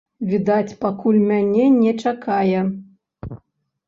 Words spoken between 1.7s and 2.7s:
не чакае.